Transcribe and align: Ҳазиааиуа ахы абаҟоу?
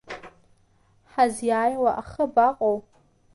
Ҳазиааиуа 1.11 1.91
ахы 2.01 2.23
абаҟоу? 2.27 2.77